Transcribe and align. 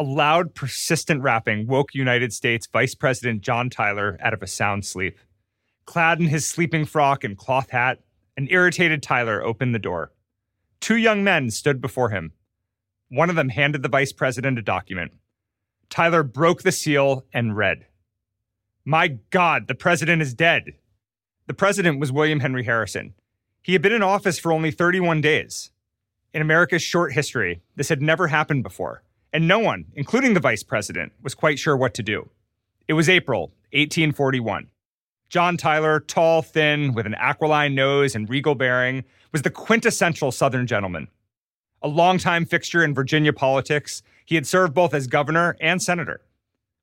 A 0.00 0.02
loud, 0.02 0.54
persistent 0.54 1.20
rapping 1.20 1.66
woke 1.66 1.92
United 1.92 2.32
States 2.32 2.66
Vice 2.66 2.94
President 2.94 3.42
John 3.42 3.68
Tyler 3.68 4.16
out 4.22 4.32
of 4.32 4.42
a 4.42 4.46
sound 4.46 4.86
sleep. 4.86 5.18
Clad 5.84 6.18
in 6.18 6.28
his 6.28 6.46
sleeping 6.46 6.86
frock 6.86 7.22
and 7.22 7.36
cloth 7.36 7.68
hat, 7.68 7.98
an 8.34 8.48
irritated 8.50 9.02
Tyler 9.02 9.44
opened 9.44 9.74
the 9.74 9.78
door. 9.78 10.12
Two 10.80 10.96
young 10.96 11.22
men 11.22 11.50
stood 11.50 11.82
before 11.82 12.08
him. 12.08 12.32
One 13.10 13.28
of 13.28 13.36
them 13.36 13.50
handed 13.50 13.82
the 13.82 13.90
vice 13.90 14.10
president 14.10 14.58
a 14.58 14.62
document. 14.62 15.12
Tyler 15.90 16.22
broke 16.22 16.62
the 16.62 16.72
seal 16.72 17.26
and 17.34 17.54
read 17.54 17.84
My 18.86 19.18
God, 19.28 19.68
the 19.68 19.74
president 19.74 20.22
is 20.22 20.32
dead. 20.32 20.76
The 21.46 21.52
president 21.52 22.00
was 22.00 22.10
William 22.10 22.40
Henry 22.40 22.64
Harrison. 22.64 23.12
He 23.60 23.74
had 23.74 23.82
been 23.82 23.92
in 23.92 24.02
office 24.02 24.38
for 24.38 24.50
only 24.50 24.70
31 24.70 25.20
days. 25.20 25.72
In 26.32 26.40
America's 26.40 26.82
short 26.82 27.12
history, 27.12 27.60
this 27.76 27.90
had 27.90 28.00
never 28.00 28.28
happened 28.28 28.62
before 28.62 29.02
and 29.32 29.46
no 29.46 29.58
one, 29.58 29.86
including 29.94 30.34
the 30.34 30.40
vice 30.40 30.62
president, 30.62 31.12
was 31.22 31.34
quite 31.34 31.58
sure 31.58 31.76
what 31.76 31.94
to 31.94 32.02
do. 32.02 32.28
It 32.88 32.94
was 32.94 33.08
April 33.08 33.52
1841. 33.72 34.68
John 35.28 35.56
Tyler, 35.56 36.00
tall, 36.00 36.42
thin, 36.42 36.92
with 36.92 37.06
an 37.06 37.14
aquiline 37.14 37.74
nose 37.74 38.16
and 38.16 38.28
regal 38.28 38.56
bearing, 38.56 39.04
was 39.30 39.42
the 39.42 39.50
quintessential 39.50 40.32
Southern 40.32 40.66
gentleman. 40.66 41.06
A 41.82 41.88
longtime 41.88 42.46
fixture 42.46 42.82
in 42.82 42.94
Virginia 42.94 43.32
politics, 43.32 44.02
he 44.26 44.34
had 44.34 44.46
served 44.46 44.74
both 44.74 44.92
as 44.92 45.06
governor 45.06 45.56
and 45.60 45.80
senator. 45.80 46.20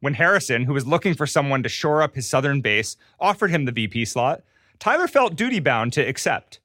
When 0.00 0.14
Harrison, 0.14 0.64
who 0.64 0.74
was 0.74 0.86
looking 0.86 1.14
for 1.14 1.26
someone 1.26 1.62
to 1.62 1.68
shore 1.70 2.02
up 2.02 2.14
his 2.14 2.28
Southern 2.28 2.60
base, 2.60 2.96
offered 3.18 3.50
him 3.50 3.64
the 3.64 3.72
VP 3.72 4.04
slot, 4.04 4.42
Tyler 4.78 5.08
felt 5.08 5.36
duty 5.36 5.60
bound 5.60 5.94
to 5.94 6.06
accept. 6.06 6.60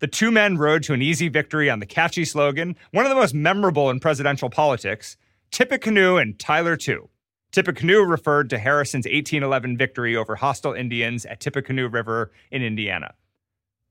The 0.00 0.06
two 0.06 0.30
men 0.30 0.56
rode 0.56 0.82
to 0.84 0.94
an 0.94 1.02
easy 1.02 1.28
victory 1.28 1.68
on 1.68 1.78
the 1.78 1.86
catchy 1.86 2.24
slogan, 2.24 2.74
one 2.90 3.04
of 3.04 3.10
the 3.10 3.16
most 3.16 3.34
memorable 3.34 3.90
in 3.90 4.00
presidential 4.00 4.48
politics 4.48 5.18
Tippecanoe 5.50 6.16
and 6.16 6.38
Tyler 6.38 6.76
too. 6.76 7.10
Tippecanoe 7.52 8.00
referred 8.00 8.48
to 8.48 8.58
Harrison's 8.58 9.04
1811 9.04 9.76
victory 9.76 10.16
over 10.16 10.36
hostile 10.36 10.72
Indians 10.72 11.26
at 11.26 11.40
Tippecanoe 11.40 11.88
River 11.88 12.32
in 12.50 12.62
Indiana. 12.62 13.12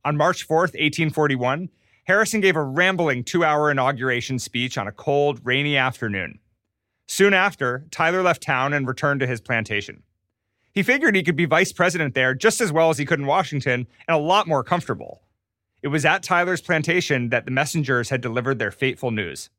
On 0.03 0.17
March 0.17 0.47
4th, 0.47 0.73
1841, 0.73 1.69
Harrison 2.05 2.41
gave 2.41 2.55
a 2.55 2.63
rambling 2.63 3.23
two 3.23 3.43
hour 3.43 3.69
inauguration 3.69 4.39
speech 4.39 4.80
on 4.80 4.87
a 4.87 4.91
cold, 4.91 5.41
rainy 5.43 5.77
afternoon. 5.77 6.39
Soon 7.05 7.35
after, 7.35 7.85
Tyler 7.91 8.23
left 8.23 8.41
town 8.41 8.73
and 8.73 8.87
returned 8.87 9.19
to 9.19 9.27
his 9.27 9.41
plantation. 9.41 10.02
He 10.73 10.81
figured 10.81 11.15
he 11.15 11.23
could 11.23 11.35
be 11.35 11.45
vice 11.45 11.71
president 11.71 12.15
there 12.15 12.33
just 12.33 12.61
as 12.61 12.71
well 12.71 12.89
as 12.89 12.97
he 12.97 13.05
could 13.05 13.19
in 13.19 13.27
Washington 13.27 13.85
and 14.07 14.15
a 14.15 14.19
lot 14.19 14.47
more 14.47 14.63
comfortable. 14.63 15.21
It 15.81 15.88
was 15.88 16.05
at 16.05 16.23
Tyler's 16.23 16.61
plantation 16.61 17.30
that 17.30 17.45
the 17.45 17.52
messengers 17.52 18.09
had 18.09 18.22
delivered 18.22 18.59
their 18.59 18.72
fateful 18.72 19.11
news. 19.11 19.49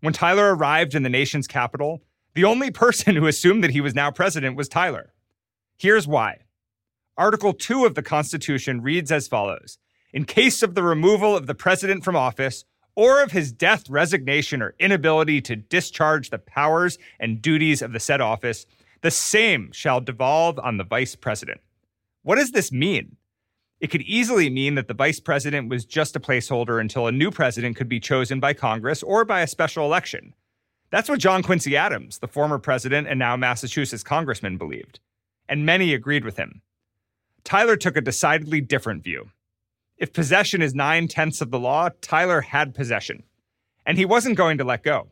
When 0.00 0.14
Tyler 0.14 0.54
arrived 0.54 0.94
in 0.94 1.02
the 1.02 1.10
nation's 1.10 1.46
capital, 1.46 2.02
the 2.34 2.44
only 2.44 2.70
person 2.70 3.16
who 3.16 3.26
assumed 3.26 3.62
that 3.62 3.70
he 3.70 3.80
was 3.80 3.94
now 3.94 4.10
president 4.10 4.56
was 4.56 4.68
Tyler. 4.68 5.12
Here's 5.76 6.08
why. 6.08 6.38
Article 7.16 7.52
2 7.52 7.84
of 7.84 7.94
the 7.94 8.02
Constitution 8.02 8.80
reads 8.80 9.12
as 9.12 9.28
follows 9.28 9.78
In 10.12 10.24
case 10.24 10.62
of 10.62 10.74
the 10.74 10.82
removal 10.82 11.36
of 11.36 11.46
the 11.46 11.54
president 11.54 12.04
from 12.04 12.16
office, 12.16 12.64
or 12.94 13.22
of 13.22 13.32
his 13.32 13.52
death, 13.52 13.88
resignation, 13.88 14.62
or 14.62 14.74
inability 14.78 15.40
to 15.42 15.56
discharge 15.56 16.30
the 16.30 16.38
powers 16.38 16.98
and 17.18 17.40
duties 17.40 17.82
of 17.82 17.92
the 17.92 18.00
said 18.00 18.20
office, 18.20 18.66
the 19.02 19.10
same 19.10 19.70
shall 19.72 20.00
devolve 20.00 20.58
on 20.58 20.76
the 20.76 20.84
vice 20.84 21.14
president. 21.14 21.60
What 22.22 22.36
does 22.36 22.52
this 22.52 22.72
mean? 22.72 23.16
It 23.80 23.90
could 23.90 24.02
easily 24.02 24.50
mean 24.50 24.74
that 24.74 24.88
the 24.88 24.94
vice 24.94 25.20
president 25.20 25.70
was 25.70 25.86
just 25.86 26.14
a 26.14 26.20
placeholder 26.20 26.80
until 26.80 27.06
a 27.06 27.12
new 27.12 27.30
president 27.30 27.76
could 27.76 27.88
be 27.88 27.98
chosen 27.98 28.38
by 28.38 28.52
Congress 28.52 29.02
or 29.02 29.24
by 29.24 29.40
a 29.40 29.46
special 29.46 29.86
election. 29.86 30.34
That's 30.90 31.08
what 31.08 31.18
John 31.18 31.42
Quincy 31.42 31.76
Adams, 31.76 32.18
the 32.18 32.28
former 32.28 32.58
president 32.58 33.08
and 33.08 33.18
now 33.18 33.36
Massachusetts 33.36 34.02
congressman, 34.02 34.58
believed. 34.58 35.00
And 35.48 35.64
many 35.64 35.94
agreed 35.94 36.24
with 36.24 36.36
him. 36.36 36.60
Tyler 37.42 37.76
took 37.76 37.96
a 37.96 38.02
decidedly 38.02 38.60
different 38.60 39.02
view. 39.02 39.30
If 39.96 40.12
possession 40.12 40.60
is 40.60 40.74
nine 40.74 41.08
tenths 41.08 41.40
of 41.40 41.50
the 41.50 41.58
law, 41.58 41.88
Tyler 42.02 42.42
had 42.42 42.74
possession. 42.74 43.22
And 43.86 43.96
he 43.96 44.04
wasn't 44.04 44.36
going 44.36 44.58
to 44.58 44.64
let 44.64 44.82
go. 44.82 45.08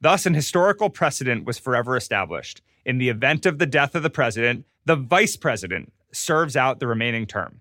Thus, 0.00 0.26
an 0.26 0.34
historical 0.34 0.90
precedent 0.90 1.44
was 1.44 1.58
forever 1.58 1.96
established. 1.96 2.62
In 2.84 2.98
the 2.98 3.08
event 3.08 3.46
of 3.46 3.58
the 3.58 3.66
death 3.66 3.94
of 3.94 4.02
the 4.02 4.10
president, 4.10 4.64
the 4.84 4.96
vice 4.96 5.36
president 5.36 5.92
serves 6.12 6.56
out 6.56 6.78
the 6.78 6.86
remaining 6.86 7.26
term. 7.26 7.60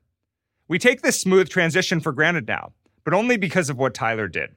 We 0.68 0.80
take 0.80 1.02
this 1.02 1.20
smooth 1.20 1.50
transition 1.50 2.00
for 2.00 2.14
granted 2.14 2.48
now, 2.48 2.72
but 3.04 3.14
only 3.14 3.36
because 3.36 3.70
of 3.70 3.78
what 3.78 3.94
Tyler 3.94 4.28
did. 4.30 4.56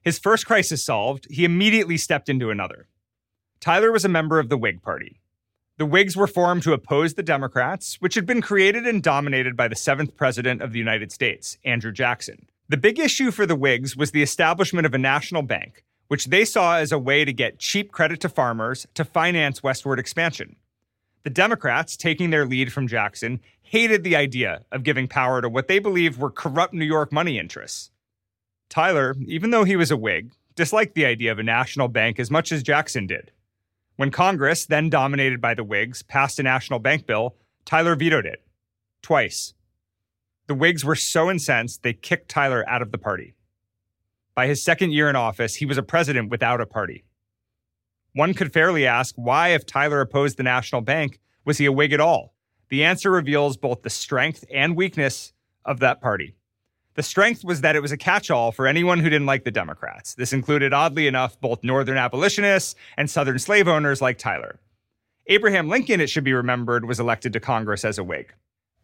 His 0.00 0.20
first 0.20 0.46
crisis 0.46 0.84
solved, 0.84 1.26
he 1.30 1.44
immediately 1.44 1.96
stepped 1.96 2.28
into 2.28 2.50
another. 2.50 2.86
Tyler 3.58 3.90
was 3.90 4.04
a 4.04 4.08
member 4.08 4.38
of 4.38 4.48
the 4.48 4.56
Whig 4.56 4.82
Party. 4.82 5.20
The 5.78 5.86
Whigs 5.86 6.16
were 6.16 6.28
formed 6.28 6.62
to 6.62 6.72
oppose 6.72 7.14
the 7.14 7.22
Democrats, 7.24 7.96
which 8.00 8.14
had 8.14 8.24
been 8.24 8.40
created 8.40 8.86
and 8.86 9.02
dominated 9.02 9.56
by 9.56 9.66
the 9.66 9.74
seventh 9.74 10.16
president 10.16 10.62
of 10.62 10.72
the 10.72 10.78
United 10.78 11.10
States, 11.10 11.58
Andrew 11.64 11.92
Jackson. 11.92 12.46
The 12.68 12.76
big 12.76 12.98
issue 12.98 13.30
for 13.32 13.46
the 13.46 13.56
Whigs 13.56 13.96
was 13.96 14.12
the 14.12 14.22
establishment 14.22 14.86
of 14.86 14.94
a 14.94 14.98
national 14.98 15.42
bank, 15.42 15.84
which 16.08 16.26
they 16.26 16.44
saw 16.44 16.76
as 16.76 16.92
a 16.92 16.98
way 16.98 17.24
to 17.24 17.32
get 17.32 17.58
cheap 17.58 17.90
credit 17.90 18.20
to 18.20 18.28
farmers 18.28 18.86
to 18.94 19.04
finance 19.04 19.62
westward 19.62 19.98
expansion. 19.98 20.56
The 21.26 21.30
Democrats, 21.30 21.96
taking 21.96 22.30
their 22.30 22.46
lead 22.46 22.72
from 22.72 22.86
Jackson, 22.86 23.40
hated 23.60 24.04
the 24.04 24.14
idea 24.14 24.62
of 24.70 24.84
giving 24.84 25.08
power 25.08 25.42
to 25.42 25.48
what 25.48 25.66
they 25.66 25.80
believed 25.80 26.20
were 26.20 26.30
corrupt 26.30 26.72
New 26.72 26.84
York 26.84 27.12
money 27.12 27.36
interests. 27.36 27.90
Tyler, 28.68 29.16
even 29.26 29.50
though 29.50 29.64
he 29.64 29.74
was 29.74 29.90
a 29.90 29.96
Whig, 29.96 30.30
disliked 30.54 30.94
the 30.94 31.04
idea 31.04 31.32
of 31.32 31.40
a 31.40 31.42
national 31.42 31.88
bank 31.88 32.20
as 32.20 32.30
much 32.30 32.52
as 32.52 32.62
Jackson 32.62 33.08
did. 33.08 33.32
When 33.96 34.12
Congress, 34.12 34.66
then 34.66 34.88
dominated 34.88 35.40
by 35.40 35.54
the 35.54 35.64
Whigs, 35.64 36.04
passed 36.04 36.38
a 36.38 36.44
national 36.44 36.78
bank 36.78 37.06
bill, 37.06 37.34
Tyler 37.64 37.96
vetoed 37.96 38.24
it. 38.24 38.46
Twice. 39.02 39.52
The 40.46 40.54
Whigs 40.54 40.84
were 40.84 40.94
so 40.94 41.28
incensed 41.28 41.82
they 41.82 41.92
kicked 41.92 42.28
Tyler 42.28 42.64
out 42.68 42.82
of 42.82 42.92
the 42.92 42.98
party. 42.98 43.34
By 44.36 44.46
his 44.46 44.62
second 44.62 44.92
year 44.92 45.10
in 45.10 45.16
office, 45.16 45.56
he 45.56 45.66
was 45.66 45.76
a 45.76 45.82
president 45.82 46.30
without 46.30 46.60
a 46.60 46.66
party. 46.66 47.04
One 48.16 48.32
could 48.32 48.50
fairly 48.50 48.86
ask 48.86 49.14
why, 49.18 49.48
if 49.48 49.66
Tyler 49.66 50.00
opposed 50.00 50.38
the 50.38 50.42
national 50.42 50.80
bank, 50.80 51.20
was 51.44 51.58
he 51.58 51.66
a 51.66 51.70
Whig 51.72 51.92
at 51.92 52.00
all? 52.00 52.32
The 52.70 52.82
answer 52.82 53.10
reveals 53.10 53.58
both 53.58 53.82
the 53.82 53.90
strength 53.90 54.42
and 54.50 54.74
weakness 54.74 55.34
of 55.66 55.80
that 55.80 56.00
party. 56.00 56.34
The 56.94 57.02
strength 57.02 57.44
was 57.44 57.60
that 57.60 57.76
it 57.76 57.82
was 57.82 57.92
a 57.92 57.98
catch 57.98 58.30
all 58.30 58.52
for 58.52 58.66
anyone 58.66 59.00
who 59.00 59.10
didn't 59.10 59.26
like 59.26 59.44
the 59.44 59.50
Democrats. 59.50 60.14
This 60.14 60.32
included, 60.32 60.72
oddly 60.72 61.06
enough, 61.06 61.38
both 61.42 61.62
Northern 61.62 61.98
abolitionists 61.98 62.74
and 62.96 63.10
Southern 63.10 63.38
slave 63.38 63.68
owners 63.68 64.00
like 64.00 64.16
Tyler. 64.16 64.60
Abraham 65.26 65.68
Lincoln, 65.68 66.00
it 66.00 66.08
should 66.08 66.24
be 66.24 66.32
remembered, 66.32 66.86
was 66.86 66.98
elected 66.98 67.34
to 67.34 67.38
Congress 67.38 67.84
as 67.84 67.98
a 67.98 68.04
Whig. 68.04 68.32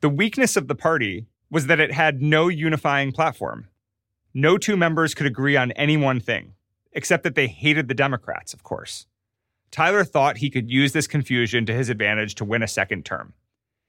The 0.02 0.10
weakness 0.10 0.58
of 0.58 0.68
the 0.68 0.74
party 0.74 1.24
was 1.50 1.68
that 1.68 1.80
it 1.80 1.92
had 1.92 2.20
no 2.20 2.48
unifying 2.48 3.12
platform. 3.12 3.68
No 4.34 4.58
two 4.58 4.76
members 4.76 5.14
could 5.14 5.26
agree 5.26 5.56
on 5.56 5.72
any 5.72 5.96
one 5.96 6.20
thing, 6.20 6.52
except 6.92 7.22
that 7.22 7.34
they 7.34 7.46
hated 7.46 7.88
the 7.88 7.94
Democrats, 7.94 8.52
of 8.52 8.62
course. 8.62 9.06
Tyler 9.72 10.04
thought 10.04 10.36
he 10.36 10.50
could 10.50 10.70
use 10.70 10.92
this 10.92 11.08
confusion 11.08 11.66
to 11.66 11.74
his 11.74 11.88
advantage 11.88 12.36
to 12.36 12.44
win 12.44 12.62
a 12.62 12.68
second 12.68 13.04
term. 13.04 13.32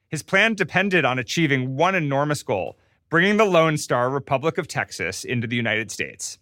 His 0.10 0.24
plan 0.24 0.56
depended 0.56 1.06
on 1.06 1.20
achieving 1.20 1.76
one 1.76 1.94
enormous 1.94 2.42
goal 2.42 2.80
bringing 3.14 3.38
the 3.38 3.46
Lone 3.46 3.78
Star 3.78 4.10
Republic 4.10 4.58
of 4.58 4.68
Texas 4.68 5.24
into 5.24 5.46
the 5.46 5.56
United 5.56 5.92
States. 5.92 6.40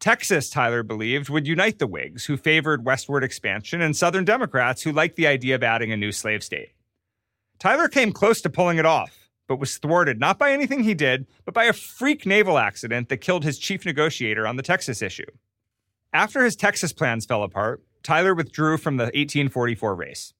Texas, 0.00 0.50
Tyler 0.50 0.82
believed, 0.82 1.28
would 1.28 1.46
unite 1.46 1.78
the 1.78 1.86
Whigs, 1.86 2.24
who 2.24 2.36
favored 2.36 2.84
westward 2.84 3.22
expansion, 3.22 3.80
and 3.80 3.94
Southern 3.94 4.24
Democrats, 4.24 4.82
who 4.82 4.90
liked 4.90 5.14
the 5.14 5.28
idea 5.28 5.54
of 5.54 5.62
adding 5.62 5.92
a 5.92 5.96
new 5.96 6.10
slave 6.10 6.42
state. 6.42 6.70
Tyler 7.60 7.86
came 7.86 8.10
close 8.10 8.40
to 8.40 8.50
pulling 8.50 8.78
it 8.78 8.84
off, 8.84 9.30
but 9.46 9.60
was 9.60 9.78
thwarted 9.78 10.18
not 10.18 10.40
by 10.40 10.50
anything 10.50 10.82
he 10.82 10.92
did, 10.92 11.24
but 11.44 11.54
by 11.54 11.66
a 11.66 11.72
freak 11.72 12.26
naval 12.26 12.58
accident 12.58 13.08
that 13.08 13.18
killed 13.18 13.44
his 13.44 13.56
chief 13.56 13.86
negotiator 13.86 14.44
on 14.44 14.56
the 14.56 14.64
Texas 14.64 15.00
issue. 15.00 15.30
After 16.12 16.42
his 16.42 16.56
Texas 16.56 16.92
plans 16.92 17.26
fell 17.26 17.44
apart, 17.44 17.80
Tyler 18.06 18.36
withdrew 18.36 18.78
from 18.78 18.98
the 18.98 19.06
1844 19.06 19.96
race. 19.96 20.32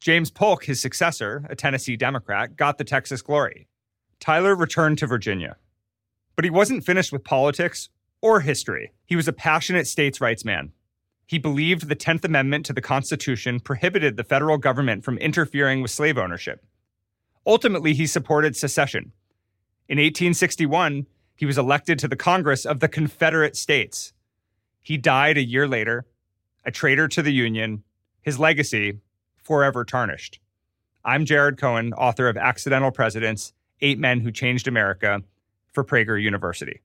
James 0.00 0.28
Polk, 0.28 0.64
his 0.64 0.82
successor, 0.82 1.46
a 1.48 1.54
Tennessee 1.54 1.94
Democrat, 1.94 2.56
got 2.56 2.78
the 2.78 2.84
Texas 2.84 3.22
glory. 3.22 3.68
Tyler 4.18 4.56
returned 4.56 4.98
to 4.98 5.06
Virginia. 5.06 5.56
But 6.34 6.44
he 6.44 6.50
wasn't 6.50 6.84
finished 6.84 7.12
with 7.12 7.22
politics 7.22 7.90
or 8.20 8.40
history. 8.40 8.92
He 9.04 9.14
was 9.14 9.28
a 9.28 9.32
passionate 9.32 9.86
states' 9.86 10.20
rights 10.20 10.44
man. 10.44 10.72
He 11.26 11.38
believed 11.38 11.86
the 11.86 11.94
10th 11.94 12.24
Amendment 12.24 12.66
to 12.66 12.72
the 12.72 12.80
Constitution 12.80 13.60
prohibited 13.60 14.16
the 14.16 14.24
federal 14.24 14.58
government 14.58 15.04
from 15.04 15.16
interfering 15.18 15.82
with 15.82 15.92
slave 15.92 16.18
ownership. 16.18 16.66
Ultimately, 17.46 17.94
he 17.94 18.08
supported 18.08 18.56
secession. 18.56 19.12
In 19.88 19.98
1861, 19.98 21.06
he 21.36 21.46
was 21.46 21.56
elected 21.56 22.00
to 22.00 22.08
the 22.08 22.16
Congress 22.16 22.66
of 22.66 22.80
the 22.80 22.88
Confederate 22.88 23.54
States. 23.54 24.12
He 24.82 24.96
died 24.96 25.36
a 25.36 25.44
year 25.44 25.68
later 25.68 26.04
a 26.66 26.72
traitor 26.72 27.06
to 27.06 27.22
the 27.22 27.32
Union, 27.32 27.84
his 28.22 28.40
legacy 28.40 28.98
forever 29.42 29.84
tarnished. 29.84 30.40
I'm 31.04 31.24
Jared 31.24 31.58
Cohen, 31.58 31.92
author 31.92 32.28
of 32.28 32.36
Accidental 32.36 32.90
Presidents 32.90 33.52
Eight 33.80 34.00
Men 34.00 34.20
Who 34.20 34.32
Changed 34.32 34.66
America 34.66 35.22
for 35.72 35.84
Prager 35.84 36.20
University. 36.20 36.80